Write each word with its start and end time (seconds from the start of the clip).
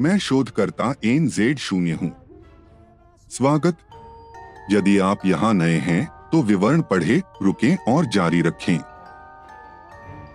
मैं 0.00 0.18
शोधकर्ता 0.18 0.94
N 1.04 1.28
Z 1.28 1.58
शून्य 1.58 1.92
हूँ। 1.92 2.10
स्वागत। 3.30 3.76
यदि 4.70 4.98
आप 4.98 5.26
यहाँ 5.26 5.54
नए 5.54 5.76
हैं 5.78 6.04
तो 6.32 6.42
विवरण 6.42 6.82
पढ़े 6.82 7.22
रुकें 7.42 7.76
और 7.88 8.06
जारी 8.06 8.40
रखें। 8.42 8.78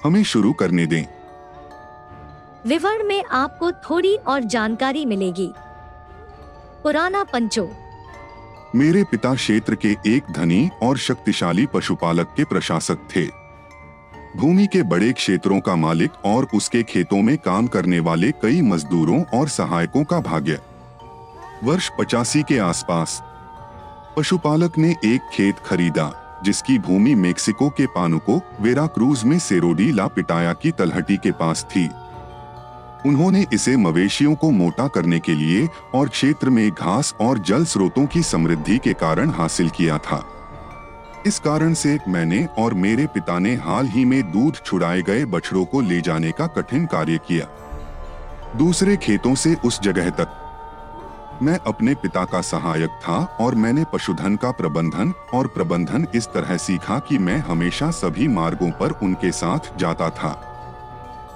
हमें 0.04 0.24
शुरू 0.24 0.54
करने 0.54 0.86
दें। 0.86 1.06
विवरण 2.68 3.04
में 3.04 3.24
आपको 3.24 3.72
थोड़ी 3.72 4.16
और 4.16 4.44
जानकारी 4.44 5.06
मिलेगी। 5.06 5.52
पुराना 6.84 7.24
पंचो। 7.24 7.70
मेरे 8.76 9.04
पिता 9.04 9.36
क्षेत्र 9.36 9.76
के 9.76 9.96
एक 10.08 10.32
धनी 10.32 10.70
और 10.84 10.98
शक्तिशाली 10.98 11.66
पशुपालक 11.66 12.34
के 12.38 12.44
प्रशासक 12.44 13.08
थे। 13.16 13.45
भूमि 14.36 14.68
के 14.68 14.84
बड़े 14.84 15.12
क्षेत्रों 15.14 15.60
का 15.60 15.76
मालिक 15.76 16.12
और 16.26 16.48
उसके 16.54 16.84
खेतों 16.84 17.22
में 17.22 17.38
काम 17.38 17.68
करने 17.68 18.00
वाले 18.00 18.32
कई 18.32 18.62
मजदूरों 18.62 19.24
और 19.24 19.48
सहायकों 19.48 20.04
का 20.04 20.20
भाग्य। 20.20 20.60
वर्ष 21.64 21.90
पचासी 22.00 22.44
के 22.44 22.58
आसपास, 22.58 23.24
पशुपालक 24.18 24.78
ने 24.78 24.96
एक 25.06 25.30
खेत 25.34 25.56
खरीदा, 25.60 26.12
जिसकी 26.46 26.80
भूमि 26.80 27.16
मेक्सिको 27.16 27.70
के 27.70 27.86
पानुको, 27.86 28.42
वेराक्रूज 28.62 29.24
में 29.24 29.40
सेरोडी 29.40 29.92
ला 29.92 30.08
पिटाया 30.08 30.54
की 30.54 30.72
तलहटी 30.72 31.18
के 31.18 31.32
पास 31.32 31.64
थी। 31.64 31.90
उन्होंने 33.06 33.46
इसे 33.54 33.78
मवेशियों 33.78 34.36
को 34.36 34.52
मोटा 34.52 34.88
करने 34.88 35.20
के 35.20 35.34
लिए 35.34 35.68
और 35.94 36.10
क्षेत्र 36.10 36.50
में 36.50 36.72
घास 36.72 37.16
और 37.22 37.40
जल 37.40 37.66
स्रोतों 37.66 38.06
की 38.06 38.24
समृद्धि 38.24 38.78
के 38.78 38.94
कारण 38.94 39.30
हासिल 39.30 39.70
किया 39.70 39.98
था। 39.98 40.26
इस 41.26 41.40
कारण 41.40 41.74
से 41.74 42.00
मैंने 42.08 42.46
और 42.58 42.74
मेरे 42.74 43.06
पिता 43.06 43.40
ने 43.40 43.56
हाल 43.56 43.88
ही 43.88 44.06
में 44.06 44.32
दूध 44.32 44.56
छुड़ाए 44.66 45.02
गए 45.02 45.26
बछड़ों 45.26 45.66
को 45.66 45.82
ले 45.82 46.02
जाने 46.02 46.32
का 46.32 46.48
कठिन 46.48 46.86
कार्य 46.86 47.18
किया। 47.18 47.48
दूसरे 48.56 48.98
खेतों 48.98 49.36
से 49.36 49.56
उस 49.66 49.82
जगह 49.82 50.10
तक। 50.10 51.40
मैं 51.42 51.58
अपने 51.68 51.96
पिता 51.96 52.26
का 52.26 52.42
सहायक 52.42 52.90
था 52.90 53.18
और 53.42 53.56
मैंने 53.56 53.84
पशुधन 53.94 54.36
का 54.36 54.52
प्रबंधन 54.52 55.14
और 55.34 55.48
प्रबंधन 55.48 56.08
इस 56.16 56.28
तरह 56.28 56.58
सीखा 56.58 57.00
कि 57.00 57.18
मैं 57.18 57.38
हमेशा 57.38 57.92
सभी 57.92 58.28
मार्गों 58.28 58.72
पर 58.72 58.92
उनके 59.04 59.32
साथ 59.32 59.78
जाता 59.78 60.10
था। 60.10 60.34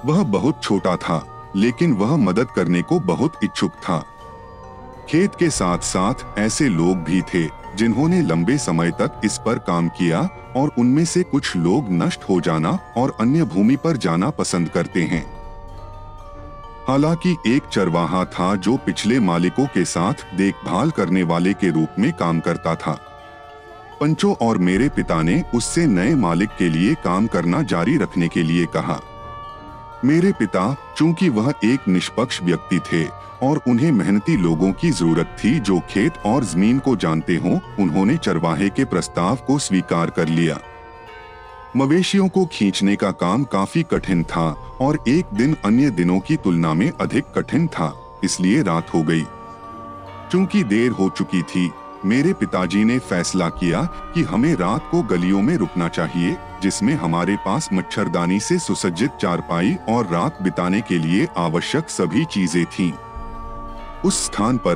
वह 0.05 0.23
बहुत 0.23 0.63
छोटा 0.63 0.95
था, 0.95 1.23
लेकिन 1.55 1.93
वह 1.93 2.15
मदद 2.17 2.47
करने 2.51 2.81
को 2.81 2.99
बहुत 2.99 3.39
इच्छुक 3.43 3.71
था। 3.71 4.03
खेत 5.09 5.35
के 5.35 5.49
साथ 5.49 5.79
साथ 5.79 6.39
ऐसे 6.39 6.69
लोग 6.69 6.97
भी 6.97 7.21
थे 7.21 7.58
जिन्होंने 7.75 8.21
लंबे 8.21 8.57
समय 8.57 8.91
तक 8.91 9.21
इस 9.25 9.37
पर 9.37 9.59
काम 9.59 9.87
किया 9.87 10.29
और 10.55 10.71
उनमें 10.77 11.05
से 11.05 11.23
कुछ 11.23 11.55
लोग 11.55 11.91
नष्ट 11.91 12.23
हो 12.29 12.41
जाना 12.41 12.79
और 12.97 13.17
अन्य 13.19 13.43
भूमि 13.43 13.75
पर 13.75 13.97
जाना 13.97 14.29
पसंद 14.29 14.69
करते 14.69 15.03
हैं। 15.03 15.39
हालाँकि 16.87 17.35
एक 17.47 17.63
चरवाहा 17.63 18.25
था 18.25 18.55
जो 18.55 18.77
पिछले 18.77 19.19
मालिकों 19.19 19.65
के 19.65 19.85
साथ 19.85 20.13
देखभाल 20.35 20.91
करने 20.91 21.23
वाले 21.23 21.53
के 21.53 21.69
रूप 21.69 21.89
में 21.99 22.13
काम 22.13 22.39
करता 22.39 22.75
था। 22.75 22.99
पंचो 24.01 24.37
और 24.41 24.57
मेरे 24.57 24.89
पिता 24.89 25.21
ने 25.21 25.43
उससे 25.55 25.85
नए 25.87 26.15
मालिक 26.15 26.49
के 26.49 26.69
लिए 26.69 26.93
काम 26.93 27.27
करना 27.27 27.61
जारी 27.61 27.97
रखने 27.97 28.27
के 28.27 28.43
लिए 28.43 28.65
कहा। 28.65 28.99
मेरे 30.05 30.31
पिता, 30.31 30.93
चूँकि 30.97 31.29
वह 31.29 31.53
एक 31.63 31.87
निष्पक्ष 31.87 32.41
व्यक्ति 32.41 32.79
थे 32.79 33.28
और 33.43 33.61
उन्हें 33.67 33.91
मेहनती 33.91 34.35
लोगों 34.37 34.71
की 34.71 34.91
ज़रूरत 34.91 35.35
थी 35.43 35.59
जो 35.59 35.79
खेत 35.89 36.17
और 36.25 36.43
ज़मीन 36.43 36.79
को 36.79 36.95
जानते 36.95 37.35
हों, 37.35 37.59
उन्होंने 37.79 38.17
चरवाहे 38.17 38.69
के 38.69 38.85
प्रस्ताव 38.85 39.35
को 39.47 39.57
स्वीकार 39.59 40.09
कर 40.09 40.27
लिया 40.27 40.59
मवेशियों 41.75 42.27
को 42.27 42.45
खींचने 42.45 42.95
का 42.95 43.11
काम 43.13 43.43
काफ़ी 43.43 43.83
कठिन 43.83 44.23
था 44.23 44.49
और 44.81 44.97
एक 45.07 45.33
दिन 45.33 45.55
अन्य 45.65 45.89
दिनों 45.89 46.19
की 46.19 46.37
तुलना 46.37 46.73
में 46.73 46.91
अधिक 46.91 47.25
कठिन 47.35 47.67
था, 47.67 47.93
इसलिए 48.23 48.61
रात 48.63 48.93
हो 48.93 49.01
गई 49.03 49.23
चूँकि 50.31 50.63
देर 50.63 50.91
हो 50.91 51.09
चुकी 51.09 51.41
थी, 51.41 51.69
मेरे 52.05 52.33
पिताजी 52.33 52.83
ने 52.83 52.97
फैसला 52.99 53.49
किया 53.49 53.81
कि 54.13 54.21
हमें 54.23 54.53
रात 54.55 54.87
को 54.91 55.01
गलियों 55.03 55.41
में 55.41 55.55
रुकना 55.57 55.87
चाहिए, 55.87 56.35
जिसमें 56.61 56.93
हमारे 56.93 57.35
पास 57.35 57.69
मच्छरदानी 57.73 58.39
से 58.39 58.57
सुसज्जित 58.59 59.17
चारपाई 59.21 59.75
और 59.89 60.07
रात 60.07 60.41
बिताने 60.41 60.81
के 60.81 60.97
लिए 60.97 61.27
आवश्यक 61.37 61.89
सभी 61.89 62.25
चीज़ें 62.25 62.65
थीं। 62.67 62.91
उस 64.05 64.25
स्थान 64.25 64.57
पर 64.57 64.75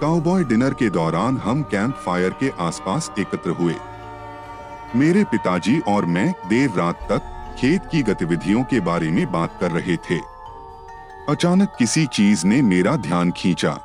काउबॉय 0.00 0.44
डिनर 0.44 0.74
के 0.74 0.90
दौरान 0.90 1.38
हम 1.38 1.62
कैंप 1.62 1.94
फायर 1.94 2.30
के 2.30 2.50
आसपास 2.60 3.10
एकत्र 3.18 3.50
हुए। 3.50 3.74
मेरे 4.96 5.24
पिताजी 5.24 5.78
और 5.80 6.04
मैं 6.04 6.34
देर 6.48 6.70
रात 6.70 7.02
तक 7.12 7.56
खेत 7.58 7.82
की 7.92 8.02
गतिविधियों 8.02 8.64
के 8.64 8.80
बारे 8.80 9.10
में 9.10 9.32
बात 9.32 9.58
कर 9.60 9.70
रहे 9.70 9.96
थे। 9.96 10.18
अचानक 11.28 11.76
किसी 11.78 12.06
चीज़ 12.06 12.46
ने 12.46 12.62
मेरा 12.62 12.96
ध्यान 12.96 13.30
खींचा। 13.30 13.78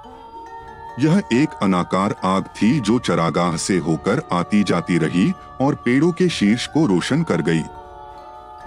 यह 1.00 1.23
एक 1.33 1.50
अनाकार 1.61 2.16
आग 2.23 2.44
थी 2.44 2.79
जो 2.79 3.00
चरागाह 3.00 3.57
से 3.57 3.77
होकर 3.77 4.21
आती 4.31 4.63
जाती 4.63 4.97
रही 4.97 5.33
और 5.61 5.75
पेड़ों 5.75 6.11
के 6.11 6.29
शीर्ष 6.29 6.67
को 6.67 6.85
रोशन 6.85 7.23
कर 7.23 7.41
गई। 7.41 7.63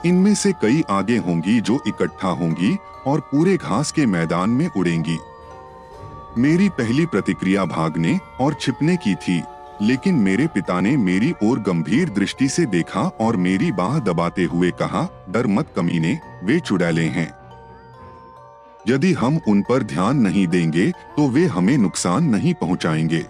इनमें 0.08 0.34
से 0.34 0.52
कई 0.52 0.84
आगे 0.90 1.16
होंगी 1.16 1.60
जो 1.60 1.82
इकट्ठा 1.86 2.28
होंगी 2.28 2.78
और 3.06 3.20
पूरे 3.20 3.56
घास 3.56 3.92
के 3.92 4.06
मैदान 4.06 4.50
में 4.50 4.70
उड़ेंगी। 4.76 5.18
मेरी 6.38 6.68
पहली 6.68 7.04
प्रतिक्रिया 7.06 7.64
भागने 7.64 8.18
और 8.40 8.54
छिपने 8.54 8.96
की 8.96 9.14
थी, 9.14 9.42
लेकिन 9.82 10.14
मेरे 10.14 10.46
पिता 10.46 10.80
ने 10.80 10.96
मेरी 10.96 11.32
ओर 11.44 11.58
गंभीर 11.58 12.08
दृष्टि 12.08 12.48
से 12.48 12.64
देखा 12.66 13.00
और 13.20 13.36
मेरी 13.36 13.70
बाह 13.72 13.98
दबाते 13.98 14.44
हुए 14.44 14.70
कहा, 14.70 15.02
डर 15.30 15.46
मत 15.46 15.72
कमीने, 15.76 16.18
वे 16.44 16.58
चुड़ैले 16.60 17.04
हैं। 17.06 17.30
यदि 18.88 19.12
हम 19.12 19.38
उन 19.48 19.60
पर 19.62 19.82
ध्यान 19.82 20.16
नहीं 20.16 20.46
देंगे 20.46 20.90
तो 20.90 21.28
वे 21.28 21.44
हमें 21.46 21.76
नुकसान 21.78 22.24
नहीं 22.24 22.54
पहुंचाएँगे। 22.54 23.24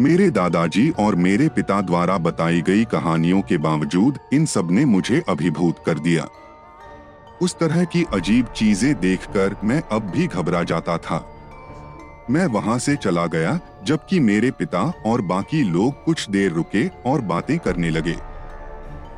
मेरे 0.00 0.30
दादाजी 0.30 0.88
और 0.90 1.14
मेरे 1.14 1.48
पिता 1.48 1.80
द्वारा 1.80 2.16
बताई 2.18 2.60
गई 2.60 2.84
कहानियों 2.84 3.40
के 3.42 3.58
बावजूद, 3.58 4.18
इन 4.32 4.46
सबने 4.46 4.84
मुझे 4.84 5.22
अभिभूत 5.28 5.82
कर 5.86 5.98
दिया। 5.98 6.26
उस 7.42 7.58
तरह 7.58 7.84
की 7.84 8.04
अजीब 8.14 8.46
चीज़ें 8.46 9.00
देखकर 9.00 9.56
मैं 9.64 9.82
अब 9.92 10.10
भी 10.10 10.26
घबरा 10.26 10.62
जाता 10.62 10.96
था। 10.98 11.18
मैं 12.30 12.46
वहाँ 12.46 12.78
से 12.78 12.94
चला 12.96 13.26
गया, 13.26 13.58
जबकि 13.84 14.20
मेरे 14.20 14.50
पिता 14.50 14.82
और 15.06 15.20
बाकी 15.20 15.62
लोग 15.62 16.04
कुछ 16.04 16.28
देर 16.30 16.52
रुके 16.52 16.86
और 17.06 17.20
बातें 17.20 17.58
करने 17.58 17.90
लगे। 17.90 18.14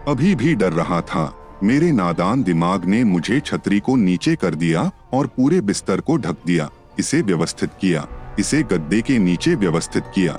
अभी 0.08 0.34
भी 0.34 0.54
डर 0.54 0.72
रहा 0.72 1.00
था। 1.00 1.32
मेरे 1.62 1.90
नादान 1.92 2.42
दिमाग 2.42 2.84
ने 2.84 3.02
मुझे 3.04 3.40
छतरी 3.40 3.80
को 3.80 3.96
नीचे 3.96 4.34
कर 4.36 4.54
दिया 4.54 4.90
और 5.12 5.26
पूरे 5.26 5.60
बिस्तर 5.60 6.00
को 6.00 6.16
ढक 6.16 6.36
दिया, 6.46 6.68
इसे 6.98 7.20
व्यवस्थित 7.22 7.70
किया, 7.80 8.06
इसे 8.38 8.62
गद्दे 8.62 9.00
के 9.02 9.18
नीचे 9.18 9.54
व्यवस्थित 9.54 10.04
किया। 10.14 10.38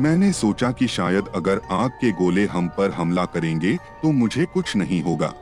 मैंने 0.00 0.32
सोचा 0.32 0.70
कि 0.72 0.86
शायद 0.86 1.28
अगर 1.34 1.60
आग 1.70 1.90
के 1.90 2.10
गोले 2.12 2.44
हम 2.46 2.68
पर 2.68 2.90
हमला 2.90 3.24
करेंगे 3.24 3.76
तो 4.02 4.12
मुझे 4.12 4.44
कुछ 4.44 4.76
नहीं 4.76 5.02
होगा। 5.02 5.32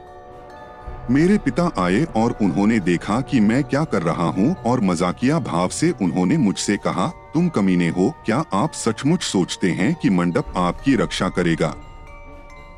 मेरे 1.11 1.39
पिता 1.39 1.71
आए 1.79 2.05
और 2.05 2.39
उन्होंने 2.43 2.81
देखा 2.81 3.21
कि 3.21 3.41
मैं 3.41 3.65
क्या 3.65 3.85
कर 3.85 4.03
रहा 4.03 4.25
हूँ 4.25 4.57
और 4.57 4.81
मजाकिया 4.81 5.39
भाव 5.39 5.69
से 5.69 5.91
उन्होंने 6.03 6.37
मुझसे 6.37 6.77
कहा, 6.77 7.07
तुम 7.07 7.49
कमीने 7.49 7.89
हो, 7.89 8.15
क्या 8.27 8.45
आप 8.55 8.73
सचमुच 8.73 9.23
सोचते 9.23 9.71
हैं 9.71 9.95
कि 9.95 10.11
मंडप 10.11 10.55
आपकी 10.57 10.97
रक्षा 10.97 11.29
करेगा? 11.29 11.75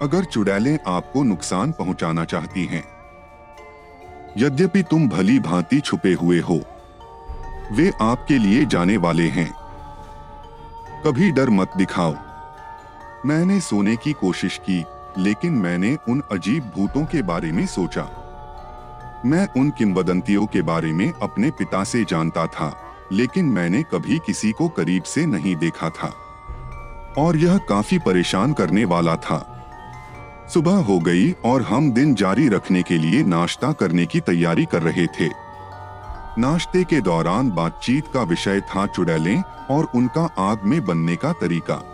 अगर 0.02 0.24
चुड़ैलें 0.24 0.78
आपको 0.86 1.22
नुकसान 1.22 1.72
पहुंचाना 1.72 2.24
चाहती 2.24 2.64
हैं। 2.64 2.84
यद्यपि 4.38 4.82
तुम 4.82 5.08
भली 5.08 5.38
भांति 5.38 5.80
छुपे 5.80 6.12
हुए 6.12 6.40
हो। 6.40 6.60
वे 7.72 7.92
आपके 8.00 8.38
लिए 8.38 8.66
जाने 8.66 8.96
वाले 8.96 9.28
हैं। 9.28 9.52
कभी 11.06 11.30
डर 11.30 11.50
मत 11.50 11.70
दिखाओ। 11.76 12.14
मैंने 13.26 13.60
सोने 13.60 13.96
की 13.96 14.12
कोशिश 14.12 14.60
की, 14.70 14.84
लेकिन 15.18 15.52
मैंने 15.52 15.96
उन 16.08 16.22
अजीब 16.32 16.72
भूतों 16.76 17.04
के 17.04 17.22
बारे 17.22 17.52
में 17.52 17.66
सोचा। 17.66 18.19
मैं 19.26 19.48
उन 19.56 19.70
किंवदंतियों 19.70 20.46
के 20.46 20.62
बारे 20.62 20.92
में 20.92 21.12
अपने 21.12 21.50
पिता 21.50 21.84
से 21.84 22.04
जानता 22.04 22.46
था, 22.46 22.82
लेकिन 23.12 23.44
मैंने 23.44 23.82
कभी 23.82 24.18
किसी 24.18 24.52
को 24.52 24.68
करीब 24.68 25.02
से 25.02 25.26
नहीं 25.26 25.56
देखा 25.56 25.90
था। 25.90 26.14
और 27.18 27.36
यह 27.36 27.58
काफ़ी 27.58 27.98
परेशान 27.98 28.52
करने 28.52 28.84
वाला 28.84 29.16
था। 29.16 29.56
सुबह 30.54 30.76
हो 30.76 30.98
गई 30.98 31.32
और 31.32 31.62
हम 31.62 31.92
दिन 31.92 32.14
जारी 32.14 32.48
रखने 32.48 32.82
के 32.82 32.98
लिए 32.98 33.22
नाश्ता 33.22 33.72
करने 33.72 34.06
की 34.06 34.20
तैयारी 34.20 34.64
कर 34.64 34.82
रहे 34.82 35.06
थे। 35.06 35.28
नाश्ते 36.38 36.84
के 36.84 37.00
दौरान 37.00 37.50
बातचीत 37.50 38.04
का 38.14 38.22
विषय 38.22 38.60
था 38.60 38.86
चुड़ैलें 38.86 39.42
और 39.70 39.88
उनका 39.94 40.34
आग 40.38 40.60
में 40.64 40.84
बनने 40.84 41.16
का 41.16 41.32
तरीका। 41.32 41.84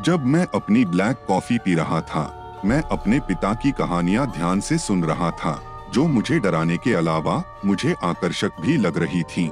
जब 0.00 0.26
मैं 0.26 0.46
अपनी 0.54 0.84
ब्लैक 0.84 1.16
कॉफ़ी 1.28 1.58
पी 1.58 1.74
रहा 1.74 2.00
था, 2.00 2.60
मैं 2.64 2.82
अपने 2.82 3.20
पिता 3.20 3.54
की 3.54 3.72
कहानियाँ 3.72 4.26
ध्यान 4.26 4.60
से 4.60 4.78
सुन 4.78 5.04
रहा 5.04 5.30
था। 5.30 5.62
जो 5.92 6.06
मुझे 6.06 6.38
डराने 6.38 6.76
के 6.76 6.92
अलावा 6.94 7.42
मुझे 7.64 7.94
आकर्षक 8.02 8.60
भी 8.60 8.76
लग 8.76 8.98
रही 8.98 9.22
थीं। 9.22 9.50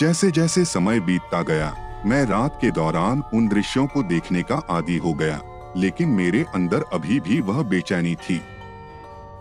जैसे 0.00 0.30
जैसे 0.30 0.64
समय 0.64 1.00
बीतता 1.00 1.42
गया, 1.42 1.74
मैं 2.06 2.24
रात 2.26 2.58
के 2.60 2.70
दौरान 2.70 3.22
उन 3.34 3.48
दृश्यों 3.48 3.86
को 3.86 4.02
देखने 4.02 4.42
का 4.42 4.62
आदि 4.70 4.96
हो 4.96 5.12
गया, 5.14 5.40
लेकिन 5.76 6.08
मेरे 6.08 6.44
अंदर 6.54 6.84
अभी 6.92 7.20
भी 7.20 7.40
वह 7.40 7.62
बेचैनी 7.62 8.14
थी 8.14 8.40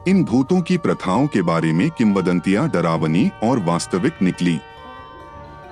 इन 0.07 0.23
भूतों 0.25 0.61
की 0.61 0.77
प्रथाओं 0.77 1.27
के 1.27 1.41
बारे 1.41 1.71
में 1.73 1.89
किंवदंतियाँ 1.91 2.69
डरावनी 2.69 3.29
और 3.43 3.59
वास्तविक 3.59 4.21
निकली 4.21 4.59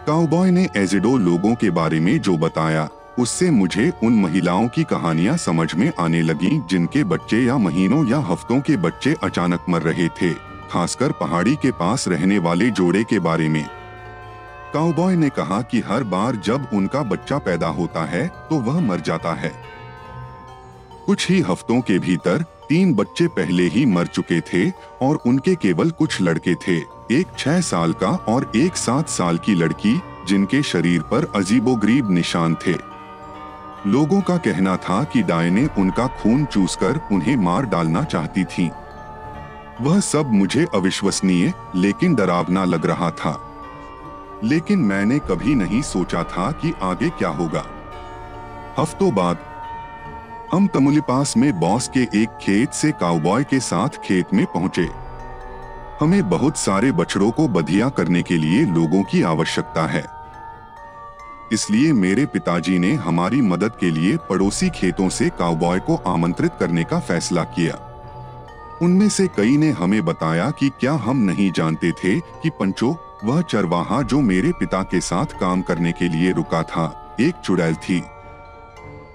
काउबॉय 0.08 0.52
ने 0.52 0.68
एजिडो 0.78 1.18
लोगों 1.18 1.54
के 1.56 1.70
बारे 1.70 2.00
में 2.00 2.20
जो 2.22 2.38
बताया 2.38 2.88
उससे 3.20 3.50
मुझे 3.52 3.92
उन 4.04 4.14
महिलाओं 4.16 4.68
की 4.68 4.84
कहानियाँ 4.84 5.36
समझ 5.38 5.74
में 5.76 5.92
आने 6.00 6.22
लगी 6.22 6.60
जिनके 6.70 7.04
बच्चे 7.06 7.44
या 7.44 7.58
महीनों 7.58 8.06
या 8.08 8.18
हफ्तों 8.26 8.60
के 8.62 8.78
बच्चे 8.78 9.16
अचानक 9.24 9.66
मर 9.70 9.82
रहे 9.82 10.08
थे, 10.22 10.34
खासकर 10.72 11.12
पहाड़ी 11.12 11.56
के 11.56 11.72
पास 11.72 12.08
रहने 12.08 12.38
वाले 12.40 12.70
जोड़े 12.72 13.04
के 13.04 13.20
बारे 13.20 13.50
में। 13.50 13.66
काउबॉय 14.74 15.16
ने 15.16 15.30
कहा 15.30 15.62
कि 15.62 15.80
हर 15.80 16.04
बार 16.06 16.36
जब 16.36 16.70
उनका 16.74 17.02
बच्चा 17.04 17.38
पैदा 17.38 17.68
होता 17.70 18.06
है 18.06 18.28
तो 18.50 18.60
वह 18.62 18.80
मर 18.82 19.00
जाता 19.02 19.34
है। 19.34 19.52
कुछ 21.06 21.30
ही 21.30 21.40
हफ्तों 21.42 21.80
के 21.82 21.98
भीतर, 22.00 22.44
तीन 22.70 22.94
बच्चे 22.94 23.28
पहले 23.30 23.64
ही 23.68 23.86
मर 23.86 24.08
चुके 24.08 24.40
थे 24.44 24.70
और 25.02 25.20
उनके 25.26 25.56
केवल 25.56 25.90
कुछ 25.92 26.22
लड़के 26.22 26.54
थे, 26.58 26.78
एक 27.12 27.28
छह 27.38 27.60
साल 27.62 27.94
का 27.94 28.10
और 28.28 28.52
एक 28.56 28.76
सात 28.78 29.10
साल 29.10 29.38
की 29.38 29.56
लड़की, 29.56 30.00
जिनके 30.28 30.62
शरीर 30.64 31.02
पर 31.04 31.32
अजीबोगरीब 31.36 32.12
निशान 32.12 32.56
थे। 32.68 32.74
लोगों 33.88 34.22
का 34.22 34.38
कहना 34.38 34.78
था 34.78 35.04
कि 35.04 35.24
डायने 35.24 35.70
उनका 35.78 36.08
खून 36.08 36.46
चूसकर 36.46 37.02
उन्हें 37.12 37.36
मार 37.36 37.66
डालना 37.66 38.04
चाहती 38.04 38.44
थीं। 38.44 38.70
वह 39.82 40.00
सब 40.00 40.32
मुझे 40.32 40.68
अविश्वसनीय, 40.76 41.54
लेकिन 41.76 42.16
डरावना 42.16 42.66
लग 42.66 42.86
रहा 42.86 43.12
था। 43.12 43.52
लेकिन 44.44 44.80
मैंने 44.80 45.20
कभी 45.20 45.56
नहीं 45.56 45.82
सोचा 45.82 46.24
था 46.24 46.52
कि 46.52 46.74
आगे 46.82 47.10
क्या 47.10 47.30
होगा। 47.30 47.66
हफ्तों 48.80 49.16
बाद, 49.16 49.38
हम 50.54 50.68
तमुलिपास 50.68 51.38
में 51.38 51.60
बॉस 51.60 51.88
के 51.98 52.00
एक 52.00 52.30
खेत 52.42 52.72
से 52.72 52.92
काउबॉय 52.92 53.44
के 53.44 53.60
साथ 53.60 53.90
खेत 53.90 54.26
में 54.34 54.46
पहुँचे। 54.46 54.90
हमें 56.02 56.30
बहुत 56.30 56.58
सारे 56.58 56.92
बछड़ों 56.92 57.32
को 57.32 57.48
बधिया 57.48 57.90
करने 57.90 58.22
के 58.22 58.38
लिए 58.38 58.66
लोगों 58.66 59.04
की 59.04 59.24
आवश्यकता 59.24 59.88
है। 59.88 60.19
इसलिए 61.52 61.94
मेरे 61.94 62.26
पिताजी 62.26 62.78
ने 62.80 62.94
हमारी 62.94 63.42
मदद 63.42 63.72
के 63.80 63.90
लिए 63.92 64.18
पड़ोसी 64.30 64.70
खेतों 64.70 65.10
से 65.10 65.30
काउबॉय 65.30 65.80
को 65.80 65.96
आमंत्रित 66.08 66.52
करने 66.60 66.84
का 66.84 67.00
फैसला 67.00 67.44
किया। 67.56 67.86
उनमें 68.82 69.08
से 69.10 69.28
कई 69.28 69.58
ने 69.58 69.70
हमें 69.72 70.04
बताया 70.06 70.50
कि 70.52 70.70
क्या 70.80 70.94
हम 70.98 71.18
नहीं 71.22 71.52
जानते 71.52 71.92
थे 71.94 72.20
कि 72.20 72.50
पंचो, 72.50 72.92
वह 73.24 73.42
चरवाहा 73.42 74.02
जो 74.02 74.20
मेरे 74.22 74.52
पिता 74.52 74.82
के 74.84 75.00
साथ 75.02 75.40
काम 75.40 75.62
करने 75.62 75.92
के 75.92 76.10
लिए 76.10 76.32
रुका 76.32 76.62
था, 76.64 77.16
एक 77.20 77.36
चुड़ैल 77.36 77.76
थी। 77.76 78.02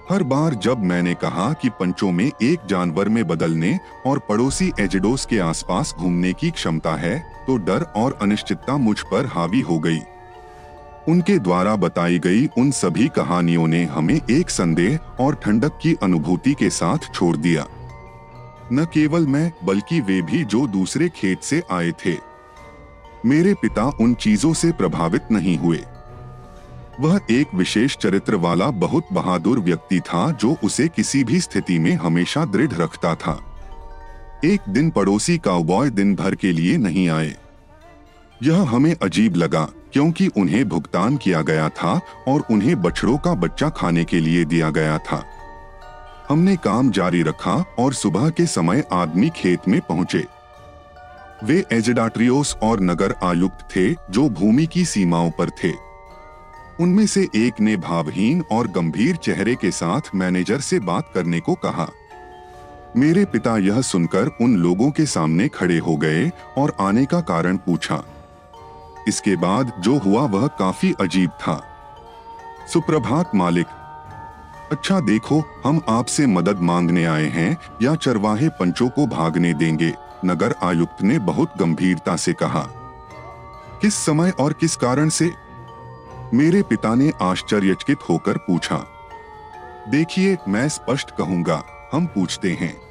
हर 0.09 0.23
बार 0.23 0.53
जब 0.55 0.83
मैंने 0.83 1.13
कहा 1.13 1.51
कि 1.53 1.69
पंचों 1.69 2.11
में 2.11 2.25
एक 2.25 2.65
जानवर 2.65 3.09
में 3.09 3.25
बदलने 3.27 3.77
और 4.07 4.19
पड़ोसी 4.19 4.71
एजिडोस 4.79 5.25
के 5.25 5.39
आसपास 5.39 5.93
घूमने 5.99 6.33
की 6.33 6.49
क्षमता 6.51 6.95
है 6.95 7.17
तो 7.47 7.57
डर 7.57 7.85
और 7.95 8.17
अनिश्चितता 8.21 8.77
मुझ 8.77 8.99
पर 9.01 9.25
हावी 9.25 9.61
हो 9.61 9.79
गई। 9.79 9.99
उनके 11.07 11.39
द्वारा 11.39 11.75
बताई 11.75 12.19
गई 12.19 12.47
उन 12.57 12.71
सभी 12.71 13.07
कहानियों 13.07 13.67
ने 13.67 13.83
हमें 13.83 14.21
एक 14.31 14.49
संदेह 14.49 14.97
और 14.97 15.35
ठंडक 15.35 15.79
की 15.81 15.95
अनुभूति 16.03 16.53
के 16.53 16.69
साथ 16.69 16.97
छोड़ 17.13 17.37
दिया। 17.37 17.67
न 18.73 18.85
केवल 18.93 19.27
मैं, 19.27 19.53
बल्कि 19.63 20.01
वे 20.01 20.21
भी 20.21 20.43
जो 20.43 20.67
दूसरे 20.67 21.09
खेत 21.09 21.41
से 21.41 21.63
आए 21.71 21.91
थे। 21.91 22.17
मेरे 23.25 23.53
पिता 23.53 23.85
उन 24.01 24.13
चीज़ों 24.13 24.53
से 24.53 24.71
प्रभावित 24.71 25.21
नहीं 25.31 25.57
हुए। 25.57 25.83
वह 26.99 27.19
एक 27.31 27.47
विशेष 27.55 27.97
चरित्र 27.97 28.35
वाला 28.35 28.69
बहुत 28.71 29.07
बहादुर 29.13 29.59
व्यक्ति 29.59 29.99
था 29.99 30.31
जो 30.31 30.55
उसे 30.63 30.87
किसी 30.87 31.23
भी 31.23 31.39
स्थिति 31.39 31.79
में 31.79 31.91
हमेशा 31.91 32.45
दृढ़ 32.45 32.73
रखता 32.73 33.15
था। 33.15 33.43
एक 34.45 34.61
दिन 34.69 34.89
पड़ोसी 34.89 35.37
काउबॉय 35.37 35.89
दिन 35.89 36.15
भर 36.15 36.35
के 36.35 36.51
लिए 36.51 36.77
नहीं 36.77 37.09
आए। 37.09 37.35
यह 38.43 38.61
हमें 38.61 38.95
अजीब 39.03 39.35
लगा। 39.35 39.69
क्योंकि 39.95 40.27
उन्हें 40.27 40.69
भुगतान 40.69 41.17
किया 41.17 41.41
गया 41.41 41.69
था 41.69 41.99
और 42.27 42.43
उन्हें 42.51 42.81
बछड़ों 42.81 43.17
का 43.17 43.33
बच्चा 43.33 43.69
खाने 43.69 44.03
के 44.03 44.19
लिए 44.19 44.45
दिया 44.45 44.69
गया 44.69 44.97
था। 44.97 45.23
हमने 46.29 46.55
काम 46.55 46.89
जारी 46.91 47.21
रखा 47.23 47.53
और 47.79 47.93
सुबह 47.93 48.29
के 48.29 48.45
समय 48.45 48.83
आदमी 48.91 49.29
खेत 49.29 49.67
में 49.67 49.81
पहुँचे। 49.81 50.25
वे 51.43 51.63
एजेडाट्रियोस 51.73 52.55
और 52.63 52.79
नगर 52.79 53.15
आयुक्त 53.23 53.67
थे 53.75 53.93
जो 53.93 54.29
भूमि 54.29 54.65
की 54.65 54.85
सीमाओं 54.85 55.31
पर 55.31 55.49
थे। 55.49 55.71
उनमें 56.79 57.05
से 57.05 57.27
एक 57.35 57.61
ने 57.61 57.77
भावहीन 57.77 58.43
और 58.51 58.67
गंभीर 58.67 59.15
चेहरे 59.15 59.55
के 59.55 59.71
साथ 59.71 60.01
मैनेजर 60.15 60.59
से 60.59 60.79
बात 60.79 61.11
करने 61.13 61.39
को 61.39 61.53
कहा। 61.53 61.87
मेरे 62.97 63.25
पिता 63.25 63.57
यह 63.57 63.81
सुनकर 63.81 64.37
उन 64.41 64.55
लोगों 64.55 64.91
के 64.91 65.05
सामने 65.05 65.47
खड़े 65.47 65.77
हो 65.77 65.95
गए 65.97 66.31
और 66.57 66.75
आने 66.79 67.05
का 67.05 67.19
कारण 67.19 67.57
पूछा। 67.57 68.03
इसके 69.07 69.35
बाद 69.35 69.73
जो 69.79 69.97
हुआ 69.97 70.21
वह 70.21 70.47
काफ़ी 70.47 70.93
अजीब 71.01 71.29
था। 71.29 71.63
सुप्रभात 72.73 73.31
मालिक 73.35 73.67
अच्छा 74.71 74.99
देखो, 74.99 75.43
हम 75.65 75.81
आपसे 75.89 76.25
मदद 76.25 76.59
मांगने 76.59 77.05
आए 77.05 77.25
हैं 77.25 77.57
या 77.81 77.95
चरवाहे 77.95 78.49
पंचों 78.49 78.89
को 78.89 79.07
भागने 79.07 79.53
देंगे, 79.53 79.93
नगर 80.25 80.55
आयुक्त 80.63 81.01
ने 81.01 81.19
बहुत 81.19 81.53
गंभीरता 81.57 82.15
से 82.15 82.33
कहा। 82.33 82.67
किस 83.81 83.95
समय 83.95 84.29
और 84.29 84.53
किस 84.53 84.75
कारण 84.75 85.09
से? 85.09 85.31
मेरे 86.33 86.61
पिता 86.61 86.95
ने 86.95 87.11
आश्चर्यचकित 87.21 87.97
होकर 88.09 88.37
पूछा। 88.37 88.77
देखिए, 89.89 90.37
मैं 90.47 90.69
स्पष्ट 90.69 91.11
कहूँगा, 91.11 91.63
हम 91.93 92.05
पूछते 92.05 92.51
हैं। 92.51 92.81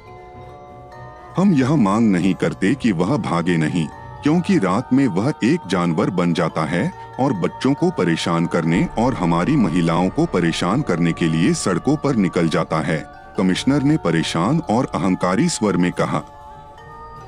हम 1.37 1.53
यह 1.53 1.75
मांग 1.75 2.11
नहीं 2.11 2.33
करते 2.33 2.75
कि 2.75 2.91
वह 2.91 3.17
भागे 3.17 3.57
नहीं। 3.57 3.87
क्योंकि 4.25 4.57
रात 4.57 4.93
में 4.93 5.07
वह 5.07 5.33
एक 5.43 5.67
जानवर 5.67 6.09
बन 6.09 6.33
जाता 6.33 6.65
है 6.65 6.91
और 7.19 7.33
बच्चों 7.33 7.73
को 7.73 7.89
परेशान 7.89 8.45
करने 8.45 8.89
और 8.97 9.13
हमारी 9.13 9.55
महिलाओं 9.55 10.09
को 10.09 10.25
परेशान 10.25 10.81
करने 10.81 11.13
के 11.13 11.27
लिए 11.27 11.53
सड़कों 11.53 11.95
पर 11.95 12.15
निकल 12.15 12.49
जाता 12.49 12.79
है, 12.81 12.97
कमिश्नर 13.37 13.83
ने 13.83 13.97
परेशान 13.97 14.59
और 14.59 14.91
अहंकारी 14.95 15.49
स्वर 15.49 15.77
में 15.77 15.91
कहा। 15.91 16.23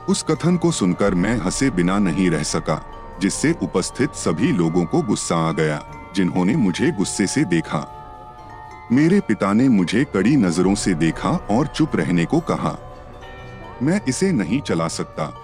उस 0.09 0.23
कथन 0.23 0.57
को 0.57 0.71
सुनकर 0.71 1.15
मैं 1.15 1.37
हंसे 1.37 1.69
बिना 1.69 1.99
नहीं 1.99 2.29
रह 2.29 2.43
सका, 2.43 2.81
जिससे 3.21 3.55
उपस्थित 3.63 4.13
सभी 4.15 4.51
लोगों 4.51 4.85
को 4.85 5.01
गुस्सा 5.01 5.49
आ 5.49 5.51
गया, 5.51 5.81
जिन्होंने 6.15 6.55
मुझे 6.55 6.91
गुस्से 6.91 7.27
से 7.27 7.43
देखा। 7.43 7.87
मेरे 8.91 9.19
पिता 9.19 9.53
ने 9.53 9.69
मुझे 9.69 10.03
कड़ी 10.03 10.35
नज़रों 10.35 10.75
से 10.75 10.93
देखा 10.93 11.29
और 11.29 11.67
चुप 11.67 11.95
रहने 11.95 12.25
को 12.25 12.39
कहा। 12.39 12.77
मैं 13.83 14.01
इसे 14.07 14.31
नहीं 14.31 14.61
चला 14.61 14.87
सकता। 14.87 15.43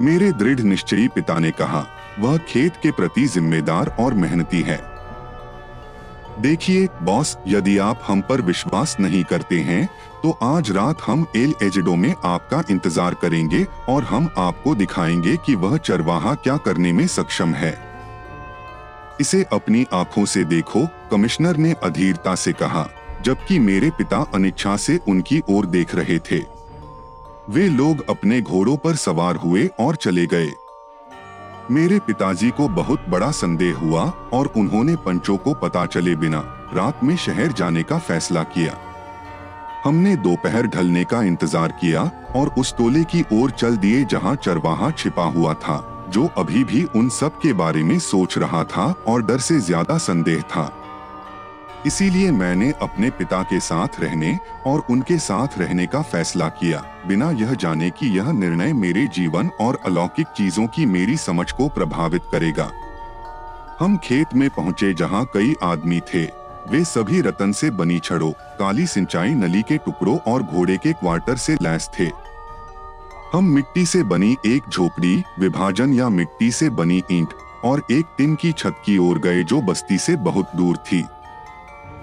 मेरे 0.00 0.30
दृढ़ 0.32 0.60
निश्चयी 0.60 1.06
पिता 1.08 1.38
ने 1.38 1.50
कहा, 1.50 1.86
वह 2.18 2.36
खेत 2.38 2.76
के 2.82 2.90
प्रति 2.90 3.26
जिम्मेदार 3.26 3.88
और 4.00 4.14
मेहनती 4.14 4.60
है। 4.62 4.80
देखिए, 6.40 6.88
बॉस, 7.02 7.36
यदि 7.48 7.76
आप 7.78 8.02
हम 8.06 8.20
पर 8.20 8.40
विश्वास 8.40 8.96
नहीं 9.00 9.22
करते 9.24 9.58
हैं 9.60 9.88
तो 10.22 10.30
आज 10.42 10.70
रात 10.70 11.00
हम 11.06 11.26
एल 11.36 11.54
एजेडो 11.62 11.94
में 11.94 12.14
आपका 12.24 12.62
इंतज़ार 12.70 13.14
करेंगे 13.14 13.64
और 13.88 14.04
हम 14.04 14.28
आपको 14.38 14.74
दिखाएँगे 14.74 15.36
कि 15.36 15.54
वह 15.54 15.76
चरवाहा 15.78 16.34
क्या 16.34 16.56
करने 16.56 16.92
में 16.92 17.06
सक्षम 17.06 17.54
है। 17.54 17.72
इसे 19.20 19.42
अपनी 19.52 19.84
आँखों 19.92 20.24
से 20.24 20.44
देखो, 20.44 20.86
कमिश्नर 21.10 21.56
ने 21.56 21.74
अधीरता 21.82 22.34
से 22.34 22.52
कहा, 22.52 22.86
जबकि 23.22 23.58
मेरे 23.58 23.90
पिता 23.90 24.24
अनिच्छा 24.34 24.76
से 24.76 24.98
उनकी 25.08 25.42
ओर 25.50 25.66
देख 25.66 25.94
रहे 25.94 26.18
थे। 26.30 26.40
वे 27.50 27.68
लोग 27.68 28.04
अपने 28.10 28.40
घोड़ों 28.40 28.76
पर 28.76 28.96
सवार 28.96 29.36
हुए 29.36 29.66
और 29.80 29.96
चले 29.96 30.24
गए। 30.26 30.50
मेरे 31.70 31.98
पिताजी 31.98 32.50
को 32.50 32.68
बहुत 32.70 33.04
बड़ा 33.08 33.30
संदेह 33.30 33.76
हुआ 33.76 34.02
और 34.32 34.52
उन्होंने 34.56 34.96
पंचों 34.96 35.36
को 35.36 35.54
पता 35.54 35.84
चले 35.86 36.14
बिना 36.16 36.38
रात 36.74 37.02
में 37.04 37.14
शहर 37.16 37.52
जाने 37.52 37.82
का 37.82 37.98
फैसला 37.98 38.42
किया। 38.54 38.76
हमने 39.84 40.14
दोपहर 40.16 40.66
ढलने 40.66 41.04
का 41.04 41.22
इंतज़ार 41.22 41.72
किया 41.80 42.02
और 42.36 42.48
उस 42.58 42.76
टोले 42.76 43.04
की 43.04 43.24
ओर 43.32 43.50
चल 43.50 43.76
दिए 43.76 44.04
जहाँ 44.04 44.34
चरवाहा 44.36 44.90
छिपा 44.90 45.24
हुआ 45.28 45.54
था, 45.56 46.06
जो 46.10 46.26
अभी 46.38 46.64
भी 46.64 46.84
उन 46.96 47.08
सब 47.10 47.38
के 47.40 47.52
बारे 47.52 47.82
में 47.82 47.98
सोच 48.00 48.38
रहा 48.38 48.62
था 48.66 48.86
और 49.08 49.22
डर 49.22 49.38
से 49.38 49.58
ज़्यादा 49.60 49.98
संदेह 50.00 50.40
था। 50.46 50.70
इसीलिए 51.86 52.30
मैंने 52.30 52.72
अपने 52.82 53.10
पिता 53.10 53.42
के 53.42 53.60
साथ 53.60 54.00
रहने 54.00 54.38
और 54.66 54.86
उनके 54.90 55.18
साथ 55.18 55.58
रहने 55.58 55.86
का 55.86 56.02
फैसला 56.02 56.48
किया। 56.48 56.84
बिना 57.06 57.30
यह 57.30 57.54
जाने 57.54 57.90
कि 57.90 58.06
यह 58.18 58.32
निर्णय 58.32 58.72
मेरे 58.72 59.06
जीवन 59.06 59.50
और 59.60 59.78
अलौकिक 59.86 60.26
चीज़ों 60.26 60.66
की 60.66 60.86
मेरी 60.86 61.16
समझ 61.16 61.52
को 61.52 61.68
प्रभावित 61.68 62.22
करेगा। 62.32 62.70
हम 63.80 63.96
खेत 63.96 64.34
में 64.34 64.50
पहुँचे 64.50 64.94
जहाँ 64.94 65.24
कई 65.34 65.54
आदमी 65.62 66.00
थे। 66.00 66.24
वे 66.70 66.84
सभी 66.84 67.20
रतन 67.20 67.52
से 67.52 67.70
बनी 67.70 67.98
छड़ों, 67.98 68.30
काली 68.30 68.86
सिंचाई 68.86 69.34
नली 69.34 69.62
के 69.62 69.76
टुकड़ों 69.76 70.18
और 70.18 70.42
घोड़े 70.42 70.76
के 70.76 70.92
क्वार्टर 70.92 71.36
से 71.36 71.54
लैस 71.54 71.90
थे। 72.00 72.10
हम 73.32 73.44
मिट्टी 73.44 73.86
से 73.86 74.02
बनी 74.02 74.36
एक 74.46 74.62
झोपड़ी, 74.70 75.22
विभाजन 75.38 75.94
या 75.94 76.08
मिट्टी 76.08 76.50
से 76.50 76.70
बनी 76.70 77.02
ईंट 77.12 77.28
और 77.64 77.82
एक 77.90 78.06
टिन 78.18 78.34
की 78.34 78.52
छत 78.52 78.82
की 78.84 78.98
ओर 78.98 79.18
गए 79.18 79.44
जो 79.44 79.60
बस्ती 79.60 79.98
से 79.98 80.16
बहुत 80.16 80.50
दूर 80.56 80.76
थी। 80.76 81.04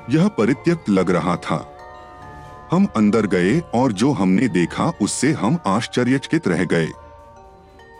यह 0.09 0.27
परित्यक्त 0.27 0.89
लग 0.89 1.09
रहा 1.11 1.35
था। 1.35 1.57
हम 2.71 2.87
अंदर 2.95 3.25
गए 3.27 3.59
और 3.73 3.91
जो 3.91 4.11
हमने 4.11 4.47
देखा 4.47 4.91
उससे 5.01 5.31
हम 5.31 5.57
आश्चर्यचकित 5.67 6.47
रह 6.47 6.63
गए। 6.63 6.87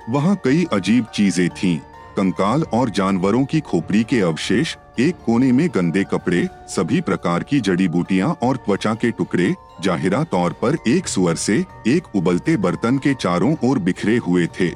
वहाँ 0.10 0.36
कई 0.44 0.66
अजीब 0.74 1.06
चीज़ें 1.06 1.50
थीं, 1.50 1.78
कंकाल 2.18 2.64
और 2.74 2.90
जानवरों 2.90 3.44
की 3.46 3.60
खोपड़ी 3.60 4.04
के 4.04 4.20
अवशेष 4.22 4.76
एक 5.00 5.16
कोने 5.26 5.52
में 5.52 5.68
गंदे 5.76 6.04
कपड़े 6.04 6.48
सभी 6.68 7.02
प्रकार 7.02 7.44
की 7.44 7.60
जड़ी 7.60 7.88
बूटियाँ 7.88 8.30
और 8.44 8.58
त्वचा 8.58 8.94
के 8.94 9.12
टुकड़े 9.12 9.54
जाहिरा 9.82 10.24
तौर 10.24 10.54
पर 10.54 10.78
एक 10.88 11.08
सुअर 11.08 11.36
से 11.36 11.64
एक 11.88 12.16
उबलते 12.16 12.58
बर्तन 12.58 12.98
के 12.98 13.14
चारों 13.14 13.56
ओर 13.64 13.80
बिखरे 13.80 14.18
हुए 14.18 14.48
थे। 14.60 14.70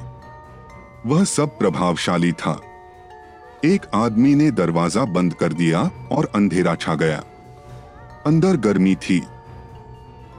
वह 1.06 1.24
सब 1.24 1.58
प्रभावशाली 1.58 2.32
था। 2.32 2.60
एक 3.64 3.86
आदमी 3.94 4.34
ने 4.34 4.50
दरवाज़ा 4.50 5.04
बंद 5.06 5.34
कर 5.34 5.52
दिया 5.52 5.80
और 6.12 6.30
अंधेरा 6.34 6.74
छा 6.74 6.94
गया। 6.94 7.22
अंदर 8.26 8.56
गर्मी 8.56 8.94
थी। 9.00 9.20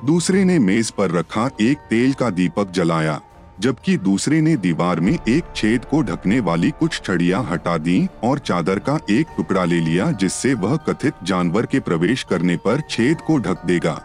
दूसरे 0.06 0.44
ने 0.44 0.58
मेज 0.60 0.90
पर 0.92 1.12
रखा 1.12 1.50
एक 1.62 1.78
तेल 1.90 2.14
का 2.14 2.30
दीपक 2.30 2.72
जलाया, 2.72 3.20
जबकि 3.60 3.98
दूसरे 3.98 4.40
ने 4.42 4.56
दीवार 4.58 5.00
में 5.00 5.12
एक 5.14 5.54
छेद 5.56 5.86
को 5.86 6.02
ढकने 6.02 6.40
वाली 6.40 6.72
कुछ 6.72 7.02
छड़ियाँ 7.04 7.44
हटा 7.44 7.78
दी 7.78 8.08
और 8.24 8.40
चादर 8.40 8.80
का 8.80 9.00
एक 9.10 9.28
टुकड़ा 9.38 9.66
ले 9.66 9.80
लिया, 9.80 10.12
जिससे 10.12 10.54
वह 10.54 10.76
कथित 10.88 11.24
जानवर 11.24 11.66
के 11.66 11.80
प्रवेश 11.80 12.24
करने 12.24 12.58
पर 12.58 12.82
छेद 12.90 13.22
को 13.22 13.38
ढक 13.40 13.66
देगा। 13.66 14.00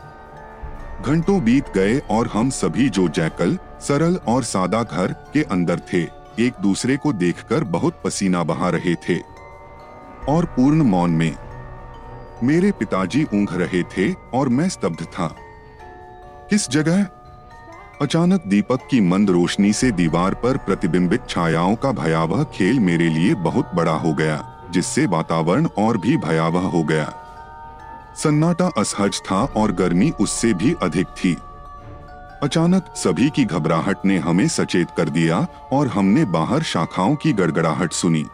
घंटों 1.07 1.43
बीत 1.45 1.73
गए 1.75 1.99
और 2.11 2.27
हम 2.27 2.51
सभी 2.51 2.89
जो 2.89 3.09
जैकल, 3.09 3.59
सरल 3.81 4.21
और 4.29 4.43
सादा 4.45 4.83
घर 4.83 5.13
के 5.33 5.43
अंदर 5.43 5.81
थे। 5.93 6.05
एक 6.39 6.53
दूसरे 6.61 6.97
को 6.97 7.13
देखकर 7.13 7.65
बहुत 7.65 8.01
पसीना 8.05 8.43
बहा 8.43 8.69
रहे 8.69 8.95
थे। 8.95 9.19
और 10.29 10.45
पूर्ण 10.45 10.83
मौन 10.83 11.11
में, 11.11 11.37
मेरे 12.43 12.73
पिताजी 12.73 13.25
ऊँघ 13.35 13.53
रहे 13.53 13.83
थे 13.83 14.13
और 14.35 14.49
मैं 14.49 14.69
स्तब्ध 14.69 15.05
था। 15.05 15.37
किस 16.51 16.71
जगह? 16.71 17.07
अचानक 18.03 18.43
दीपक 18.47 18.81
की 18.91 19.01
मंद 19.01 19.31
रोशनी 19.31 19.73
से 19.73 19.91
दीवार 19.91 20.35
पर 20.35 20.57
प्रतिबिंबित 20.57 21.21
छायाओं 21.29 21.75
का 21.75 21.93
भयावह 21.93 22.45
खेल 22.45 22.81
मेरे 22.81 23.09
लिए 23.09 23.35
बहुत 23.35 23.71
बड़ा 23.75 23.93
हो 23.93 24.13
गया, 24.15 24.67
जिससे 24.71 25.07
वातावरण 25.07 25.67
और 25.79 25.99
भी 25.99 26.17
भयावह 26.17 26.67
हो 26.69 26.83
गया। 26.83 27.13
सन्नाटा 28.17 28.71
असहज 28.79 29.21
था 29.31 29.45
और 29.45 29.73
गर्मी 29.73 30.11
उससे 30.11 30.55
भी 30.55 30.75
अधिक 30.83 31.07
थी। 31.07 31.37
अचानक 32.43 32.93
सभी 32.97 33.29
की 33.31 33.45
घबराहट 33.45 34.05
ने 34.05 34.17
हमें 34.19 34.49
सचेत 34.49 34.89
कर 34.97 35.09
दिया 35.09 35.47
और 35.73 35.89
हमने 35.89 36.25
बाहर 36.25 36.63
शाखाओं 36.63 37.15
की 37.17 37.33
गड़गड़ाहट 37.33 37.93
सुनी। 37.93 38.25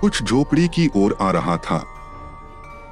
कुछ 0.00 0.22
झोपड़ी 0.22 0.68
की 0.68 0.90
ओर 0.96 1.16
आ 1.20 1.30
रहा 1.30 1.56
था। 1.56 1.84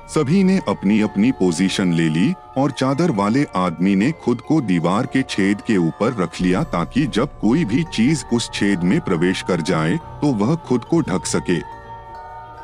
सभी 0.08 0.42
ने 0.44 0.60
अपनी 0.68 1.00
अपनी 1.00 1.30
पोजीशन 1.32 1.92
ले 1.92 2.08
ली 2.08 2.32
और 2.56 2.70
चादर 2.70 3.10
वाले 3.10 3.46
आदमी 3.56 3.94
ने 3.96 4.12
खुद 4.12 4.40
को 4.40 4.60
दीवार 4.60 5.06
के 5.06 5.22
छेद 5.22 5.60
के 5.60 5.76
ऊपर 5.76 6.12
रख 6.12 6.40
लिया 6.40 6.62
ताकि 6.64 7.06
जब 7.06 7.40
कोई 7.40 7.64
भी 7.64 7.84
चीज़ 7.84 8.24
उस 8.32 8.50
छेद 8.54 8.82
में 8.82 9.00
प्रवेश 9.00 9.42
कर 9.42 9.60
जाए 9.60 9.96
तो 9.96 10.32
वह 10.34 10.54
खुद 10.56 10.84
को 10.84 11.00
ढक 11.00 11.26
सके। 11.26 11.58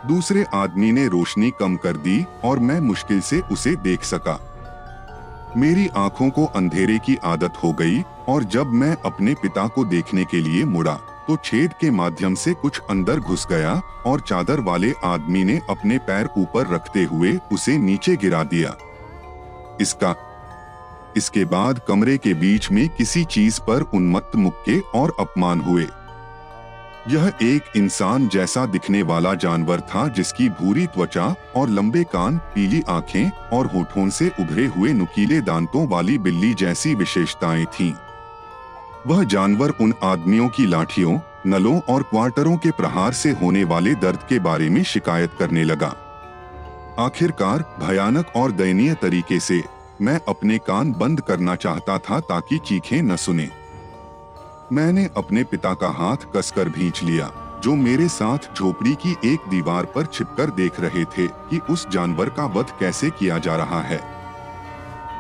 दूसरे 0.09 0.45
आदमी 0.55 0.93
ने 0.93 1.07
रोशनी 1.09 1.51
कम 1.51 1.77
कर 1.77 1.97
दी 1.97 2.25
और 2.45 2.59
मैं 2.59 2.81
मुश्किल 2.81 3.21
से 3.21 3.41
उसे 3.41 3.75
देख 3.77 4.05
सका। 4.05 4.39
मेरी 5.57 5.87
आँखों 5.97 6.29
को 6.31 6.45
अंधेरे 6.47 6.99
की 6.99 7.17
आदत 7.25 7.55
हो 7.65 7.73
गई 7.73 8.03
और 8.29 8.45
जब 8.45 8.67
मैं 8.73 8.97
अपने 9.05 9.35
पिता 9.35 9.67
को 9.69 9.85
देखने 9.85 10.25
के 10.25 10.41
लिए 10.41 10.65
मुड़ा 10.65 10.95
तो 11.29 11.37
छेद 11.37 11.73
के 11.73 11.91
माध्यम 11.91 12.35
से 12.35 12.53
कुछ 12.53 12.81
अंदर 12.91 13.21
घुस 13.21 13.47
गया 13.47 13.73
और 14.07 14.21
चादर 14.21 14.61
वाले 14.61 14.93
आदमी 15.05 15.45
ने 15.45 15.61
अपने 15.71 15.99
पैर 15.99 16.29
ऊपर 16.39 16.67
रखते 16.67 17.03
हुए 17.05 17.39
उसे 17.53 17.77
नीचे 17.79 18.17
गिरा 18.17 18.43
दिया। 18.45 18.75
इसका, 19.81 20.15
इसके 21.17 21.45
बाद 21.45 21.81
कमरे 21.89 22.17
के 22.19 22.35
बीच 22.35 22.71
में 22.71 22.89
किसी 22.89 23.25
चीज़ 23.25 23.61
पर 23.61 23.83
उन्मत्त 23.95 24.37
मुक्के 24.37 24.81
और 24.81 25.17
अपमान 25.21 25.61
हुए। 25.61 25.87
यह 27.09 27.33
एक 27.43 27.77
इंसान 27.77 28.29
जैसा 28.29 28.67
दिखने 28.67 29.03
वाला 29.03 29.35
जानवर 29.35 29.81
था 29.81 30.09
जिसकी 30.09 30.49
भूरी 30.49 30.87
त्वचा 30.87 31.35
और 31.57 31.69
लंबे 31.69 32.03
कान, 32.05 32.39
पीली 32.39 32.83
आँखें 32.89 33.31
और 33.31 33.67
होठों 33.67 34.09
से 34.11 34.29
उभरे 34.41 34.67
हुए 34.67 34.93
नुकीले 34.93 35.41
दांतों 35.41 35.87
वाली 35.89 36.19
बिल्ली 36.19 36.55
जैसी 36.55 36.95
विशेषताएँ 36.95 37.65
थीं। 37.65 37.93
वह 39.07 39.25
जानवर 39.25 39.71
उन 39.71 39.95
आदमियों 40.03 40.49
की 40.49 40.67
लाठियों, 40.67 41.19
नलों 41.47 41.81
और 41.81 42.03
क्वार्टरों 42.03 42.57
के 42.57 42.71
प्रहार 42.71 43.13
से 43.13 43.31
होने 43.31 43.65
वाले 43.65 43.95
दर्द 43.95 44.19
के 44.29 44.39
बारे 44.39 44.69
में 44.71 44.83
शिकायत 44.83 45.31
करने 45.39 45.65
लगा 45.65 45.95
आखिरकार, 46.99 47.59
भयानक 47.81 48.37
और 48.37 48.53
दयनीय 48.53 48.95
तरीके 48.95 49.41
से, 49.41 49.63
मैं 50.03 50.21
अपने 50.29 50.59
कान 50.59 50.93
बंद 50.93 51.21
करना 51.21 51.55
चाहता 51.55 51.99
था 51.99 52.21
ताकि 52.21 52.59
चीखें 52.59 53.03
न 53.03 53.17
सुने 53.17 53.60
मैंने 54.73 55.11
अपने 55.17 55.45
पिता 55.45 55.75
का 55.75 55.89
हाथ 55.89 56.17
कसकर 56.37 56.69
भींच 56.69 57.03
लिया, 57.03 57.61
जो 57.63 57.75
मेरे 57.75 58.09
साथ 58.09 58.39
झोपड़ी 58.57 58.95
की 58.95 59.17
एक 59.25 59.41
दीवार 59.49 59.85
पर 59.85 60.07
छिपकर 60.07 60.51
देख 60.51 60.81
रहे 60.81 61.05
थे 61.05 61.27
कि 61.27 61.59
उस 61.59 61.89
जानवर 61.89 62.29
का 62.29 62.47
वध 62.47 62.67
कैसे 62.81 63.11
किया 63.11 63.39
जा 63.39 63.57
रहा 63.57 63.81
है। 63.81 64.01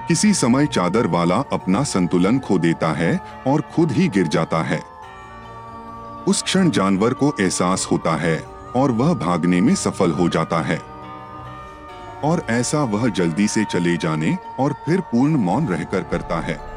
किसी 0.08 0.34
समय 0.34 0.66
चादर 0.66 1.06
वाला 1.06 1.36
अपना 1.36 1.84
संतुलन 1.84 2.38
खो 2.38 2.58
देता 2.58 2.92
है 2.92 3.20
और 3.46 3.60
खुद 3.60 3.92
ही 3.92 4.08
गिर 4.08 4.26
जाता 4.26 4.62
है। 4.62 4.82
उस 6.28 6.42
क्षण 6.42 6.70
जानवर 6.70 7.14
को 7.14 7.34
एहसास 7.40 7.88
होता 7.92 8.16
है 8.16 8.46
और 8.76 8.90
वह 8.90 9.14
भागने 9.14 9.60
में 9.60 9.74
सफल 9.74 10.10
हो 10.10 10.28
जाता 10.28 10.60
है। 10.60 10.78
और 12.24 12.46
ऐसा 12.50 12.82
वह 12.82 13.08
जल्दी 13.08 13.48
से 13.48 13.64
चले 13.64 13.96
जाने 13.96 14.38
और 14.58 14.72
फिर 14.72 15.00
पूर्ण 15.00 15.36
मौन 15.36 15.66
रहकर 15.66 16.02
करता 16.02 16.40
है। 16.40 16.69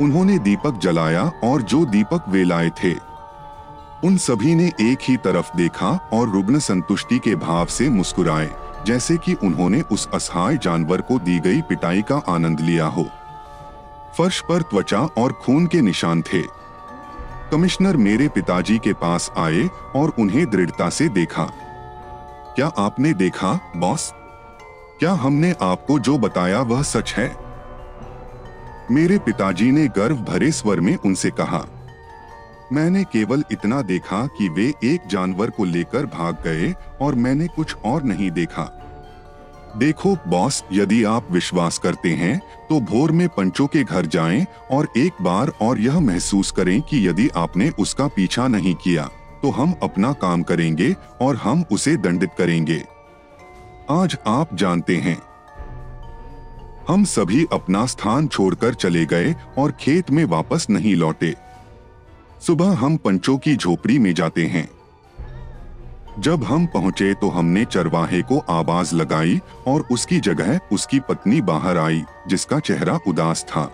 उन्होंने 0.00 0.38
दीपक 0.38 0.78
जलाया 0.78 1.32
और 1.44 1.62
जो 1.62 1.84
दीपक 1.86 2.24
वे 2.28 2.44
लाए 2.44 2.70
थे, 2.70 2.94
उन 4.04 4.16
सभी 4.16 4.54
ने 4.54 4.72
एक 4.80 4.98
ही 5.02 5.16
तरफ़ 5.16 5.56
देखा 5.56 6.10
और 6.12 6.28
रुग्ण 6.28 6.58
संतुष्टि 6.58 7.18
के 7.18 7.34
भाव 7.34 7.66
से 7.66 7.88
मुस्कुराए, 7.88 8.50
जैसे 8.86 9.16
कि 9.16 9.34
उन्होंने 9.34 9.80
उस 9.80 10.08
असहाय 10.14 10.56
जानवर 10.56 11.00
को 11.00 11.18
दी 11.18 11.38
गई 11.38 11.60
पिटाई 11.60 12.02
का 12.02 12.22
आनंद 12.28 12.60
लिया 12.60 12.86
हो। 12.86 13.06
फर्श 14.18 14.40
पर 14.40 14.62
त्वचा 14.62 15.00
और 15.00 15.32
खून 15.32 15.66
के 15.66 15.80
निशान 15.80 16.22
थे। 16.22 16.42
कमिश्नर 17.52 17.96
मेरे 17.96 18.28
पिताजी 18.28 18.78
के 18.78 18.92
पास 18.92 19.30
आए 19.36 19.68
और 19.96 20.12
उन्हें 20.18 20.50
दृढ़ता 20.50 20.88
से 20.88 21.08
देखा। 21.08 21.44
क्या 22.56 22.66
आपने 22.66 23.12
देखा, 23.14 23.72
बॉस? 23.76 24.12
क्या 25.00 25.12
हमने 25.12 25.54
आपको 25.62 25.98
जो 25.98 26.18
बताया 26.18 26.60
वह 26.60 26.82
सच 26.82 27.14
है? 27.14 27.45
मेरे 28.90 29.18
पिताजी 29.18 29.70
ने 29.72 29.86
गर्व 29.88 30.16
भरे 30.24 30.50
स्वर 30.52 30.80
में 30.80 30.96
उनसे 30.96 31.30
कहा, 31.30 31.64
मैंने 32.72 33.02
केवल 33.04 33.42
इतना 33.52 33.80
देखा 33.82 34.26
कि 34.38 34.48
वे 34.48 34.66
एक 34.84 35.06
जानवर 35.06 35.50
को 35.50 35.64
लेकर 35.64 36.06
भाग 36.06 36.42
गए 36.44 36.72
और 37.00 37.14
मैंने 37.14 37.46
कुछ 37.46 37.74
और 37.84 38.02
नहीं 38.02 38.30
देखा। 38.30 38.64
देखो 39.76 40.14
बॉस, 40.28 40.62
यदि 40.72 41.02
आप 41.04 41.30
विश्वास 41.32 41.78
करते 41.78 42.10
हैं 42.10 42.38
तो 42.68 42.80
भोर 42.82 43.12
में 43.12 43.28
पंचों 43.28 43.66
के 43.66 43.84
घर 43.84 44.06
जाएँ 44.06 44.46
और 44.70 44.88
एक 44.96 45.22
बार 45.22 45.52
और 45.62 45.80
यह 45.80 46.00
महसूस 46.00 46.50
करें 46.50 46.80
कि 46.82 47.06
यदि 47.08 47.28
आपने 47.36 47.70
उसका 47.78 48.06
पीछा 48.06 48.48
नहीं 48.48 48.74
किया 48.74 49.08
तो 49.42 49.50
हम 49.50 49.74
अपना 49.82 50.12
काम 50.12 50.42
करेंगे 50.42 50.94
और 51.20 51.36
हम 51.36 51.64
उसे 51.72 51.96
दंडित 51.96 52.30
करेंगे। 52.38 52.82
आज 53.92 54.16
आप 54.26 54.54
जानते 54.54 54.96
हैं 54.96 55.20
हम 56.88 57.04
सभी 57.04 57.44
अपना 57.52 57.84
स्थान 57.86 58.26
छोड़कर 58.28 58.74
चले 58.74 59.04
गए 59.06 59.34
और 59.58 59.72
खेत 59.72 60.10
में 60.10 60.24
वापस 60.24 60.66
नहीं 60.70 60.94
लौटे। 60.96 61.34
सुबह 62.46 62.76
हम 62.76 62.96
पंचों 62.96 63.36
की 63.38 63.54
झोपड़ी 63.56 63.98
में 63.98 64.12
जाते 64.14 64.44
हैं। 64.46 64.68
जब 66.18 66.44
हम 66.44 66.66
पहुँचे 66.66 67.12
तो 67.14 67.28
हमने 67.28 67.64
चरवाहे 67.64 68.20
को 68.22 68.38
आवाज़ 68.50 68.94
लगाई 68.94 69.40
और 69.66 69.86
उसकी 69.92 70.20
जगह 70.20 70.60
उसकी 70.72 71.00
पत्नी 71.00 71.40
बाहर 71.40 71.78
आई, 71.78 72.02
जिसका 72.28 72.58
चेहरा 72.60 72.98
उदास 73.06 73.44
था। 73.44 73.64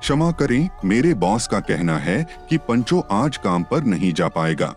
क्षमा 0.00 0.30
करें, 0.32 0.68
मेरे 0.84 1.12
बॉस 1.16 1.46
का 1.48 1.60
कहना 1.62 1.98
है 1.98 2.22
कि 2.50 2.58
पंचो 2.58 3.00
आज 3.12 3.36
काम 3.36 3.62
पर 3.62 3.84
नहीं 3.84 4.12
जा 4.12 4.28
पाएगा। 4.28 4.74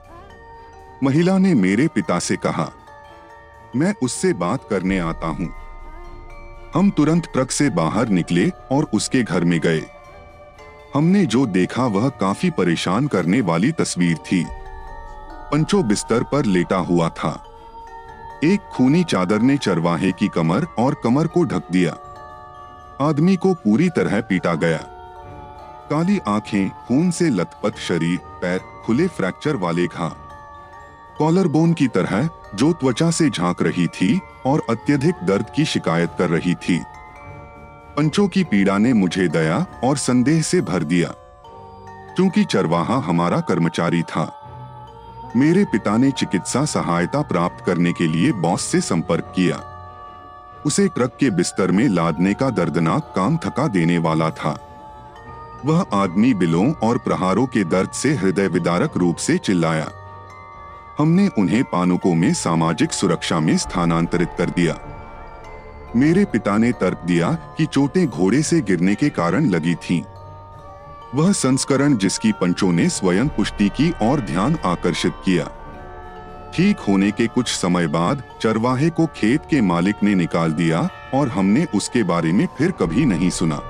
महिला 1.03 1.37
ने 1.37 1.53
मेरे 1.53 1.87
पिता 1.87 2.19
से 2.19 2.35
कहा, 2.37 2.69
मैं 3.75 3.93
उससे 4.03 4.33
बात 4.35 4.67
करने 4.69 4.99
आता 4.99 5.27
हूँ। 5.29 5.53
हम 6.73 6.89
तुरंत 6.89 7.23
ट्रक 7.33 7.51
से 7.51 7.69
बाहर 7.69 8.07
निकले 8.07 8.51
और 8.71 8.87
उसके 8.93 9.23
घर 9.23 9.43
में 9.43 9.59
गए। 9.59 9.83
हमने 10.93 11.25
जो 11.25 11.45
देखा 11.45 11.85
वह 11.85 12.09
काफ़ी 12.09 12.49
परेशान 12.49 13.07
करने 13.07 13.41
वाली 13.41 13.71
तस्वीर 13.71 14.17
थी। 14.17 14.45
पंचो 15.51 15.83
बिस्तर 15.83 16.23
पर 16.23 16.45
लेटा 16.45 16.77
हुआ 16.77 17.09
था। 17.09 17.43
एक 18.43 18.59
खूनी 18.59 19.03
चादर 19.03 19.39
ने 19.39 19.57
चरवाहे 19.57 20.11
की 20.11 20.27
कमर 20.27 20.67
और 20.79 21.01
कमर 21.03 21.27
को 21.27 21.43
ढक 21.43 21.63
दिया। 21.71 21.97
आदमी 23.01 23.35
को 23.35 23.53
पूरी 23.53 23.89
तरह 23.89 24.21
पीटा 24.21 24.55
गया। 24.55 24.77
काली 25.89 26.19
आँखें, 26.27 26.69
खून 26.69 27.11
से 27.11 27.29
लथपथ 27.29 27.77
शरीर, 27.77 28.17
पैर 28.17 28.59
खुले 28.85 29.07
फ्रैक्चर 29.07 29.55
वाले 29.55 29.85
घा 29.87 30.23
कॉलर 31.17 31.47
बोन 31.47 31.73
की 31.73 31.87
तरह, 31.87 32.29
जो 32.55 32.73
त्वचा 32.73 33.11
से 33.11 33.29
झाँक 33.29 33.61
रही 33.61 33.87
थी 33.87 34.21
और 34.45 34.63
अत्यधिक 34.69 35.15
दर्द 35.23 35.45
की 35.55 35.65
शिकायत 35.65 36.11
कर 36.17 36.29
रही 36.29 36.55
थी। 36.55 36.83
पंचों 37.97 38.27
की 38.27 38.43
पीड़ा 38.43 38.77
ने 38.77 38.93
मुझे 38.93 39.27
दया 39.27 39.65
और 39.83 39.97
संदेह 39.97 40.41
से 40.41 40.61
भर 40.61 40.83
दिया। 40.83 41.09
क्योंकि 42.15 42.43
चरवाहा 42.43 42.95
हमारा 42.95 43.39
कर्मचारी 43.39 44.01
था। 44.01 44.33
मेरे 45.35 45.65
पिता 45.65 45.97
ने 45.97 46.11
चिकित्सा 46.11 46.65
सहायता 46.65 47.21
प्राप्त 47.21 47.65
करने 47.65 47.93
के 47.93 48.07
लिए 48.07 48.31
बॉस 48.31 48.61
से 48.61 48.81
संपर्क 48.81 49.33
किया। 49.35 49.63
उसे 50.65 50.87
ट्रक 50.87 51.17
के 51.19 51.29
बिस्तर 51.29 51.71
में 51.71 51.87
लादने 51.87 52.33
का 52.33 52.49
दर्दनाक 52.49 53.13
काम 53.15 53.37
थका 53.37 53.67
देने 53.67 53.97
वाला 53.97 54.29
था। 54.29 54.63
वह 55.65 55.85
आदमी 55.93 56.33
बिलों 56.33 56.73
और 56.73 56.97
प्रहारों 56.97 57.45
के 57.45 57.63
दर्द 57.63 57.89
से 57.89 58.15
हृदय 58.15 58.47
विदारक 58.47 58.97
रूप 58.97 59.15
से 59.15 59.37
चिल्लाया। 59.37 59.87
हमने 60.97 61.27
उन्हें 61.27 61.63
पानुकों 61.63 62.15
में 62.15 62.33
सामाजिक 62.33 62.91
सुरक्षा 62.91 63.39
में 63.39 63.57
स्थानांतरित 63.57 64.29
कर 64.37 64.49
दिया। 64.49 64.79
मेरे 65.95 66.25
पिता 66.25 66.57
ने 66.57 66.71
तर्क 66.71 67.01
दिया 67.05 67.31
कि 67.57 67.65
चोटें 67.65 68.07
घोड़े 68.07 68.41
से 68.43 68.61
गिरने 68.61 68.95
के 68.95 69.09
कारण 69.09 69.45
लगी 69.45 69.75
थीं। 69.75 70.01
वह 71.15 71.31
संस्करण 71.31 71.97
जिसकी 71.97 72.31
पंचों 72.31 72.71
ने 72.71 72.89
स्वयं 72.89 73.27
पुष्टि 73.27 73.69
की 73.69 73.91
और 74.01 74.21
ध्यान 74.21 74.57
आकर्षित 74.65 75.13
किया। 75.25 75.45
ठीक 76.55 76.77
होने 76.77 77.11
के 77.11 77.27
कुछ 77.27 77.47
समय 77.47 77.87
बाद 77.87 78.23
चरवाहे 78.41 78.89
को 78.89 79.05
खेत 79.05 79.41
के 79.49 79.61
मालिक 79.61 79.95
ने 80.03 80.15
निकाल 80.15 80.53
दिया 80.53 80.89
और 81.13 81.29
हमने 81.29 81.65
उसके 81.75 82.03
बारे 82.03 82.31
में 82.31 82.47
फिर 82.57 82.71
कभी 82.71 83.05
नहीं 83.05 83.29
सुना। 83.29 83.61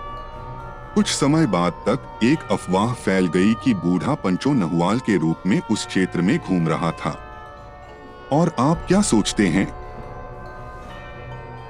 कुछ 0.98 1.08
समय 1.08 1.46
बाद 1.46 1.72
तक 1.72 2.20
एक 2.24 2.40
अफवाह 2.52 2.94
फैल 2.94 3.28
गई 3.28 3.54
कि 3.54 3.74
बूढ़ा 3.74 4.14
पंचो 4.14 4.54
नहुआल 4.54 5.00
के 5.00 5.18
रूप 5.18 5.38
में 5.48 5.62
उस 5.72 5.88
क्षेत्र 5.88 6.22
में 6.22 6.40
घूम 6.40 6.68
रहा 6.68 6.92
था। 6.92 7.20
और 8.32 8.56
आप 8.60 8.86
क्या 8.88 9.02
सोचते 9.02 9.48
हैं? 9.48 9.74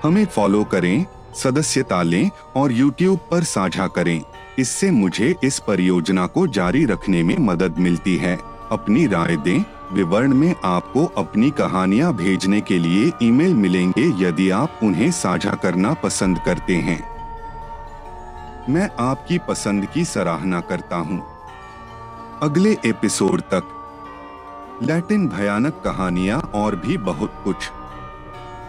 हमें 0.04 0.26
फॉलो 0.26 0.64
करें, 0.64 1.06
सदस्यता 1.36 2.04
लें 2.04 2.32
और 2.56 2.72
यूट्यूब 2.72 3.20
पर 3.32 3.44
साझा 3.44 3.88
करें। 3.88 4.22
इससे 4.60 4.92
मुझे 4.92 5.36
इस 5.44 5.60
परियोजना 5.60 6.28
को 6.28 6.48
जारी 6.48 6.86
रखने 6.86 7.24
में 7.24 7.38
मदद 7.38 7.76
मिलती 7.80 8.18
है। 8.18 8.40
अपनी 8.72 9.08
राय 9.08 9.36
दें, 9.36 9.64
विवरण 9.94 10.34
में 10.34 10.56
आपको 10.66 11.06
अपनी 11.06 11.52
कहानियाँ 11.52 12.14
भेजने 12.14 12.62
के 12.62 12.80
लिए 12.80 13.12
ईमेल 13.24 13.54
मिलेंगे 13.54 14.28
यदि 14.28 14.50
आप 14.50 14.80
उन्हें 14.84 15.12
साझा 15.12 15.52
करना 15.52 15.94
पसंद 15.94 16.40
करते 16.46 16.76
हैं। 16.76 17.17
मैं 18.70 18.90
आपकी 19.00 19.38
पसंद 19.38 19.86
की 19.86 20.06
सराहना 20.06 20.60
करता 20.62 20.96
हूँ। 20.96 21.20
अगले 22.42 22.78
एपिसोड 22.86 23.42
तक 23.42 24.80
लैटिन 24.84 25.28
भयानक 25.28 25.82
कहानियाँ 25.86 26.40
और 26.56 26.76
भी 26.76 26.98
बहुत 26.98 27.42
कुछ 27.44 27.70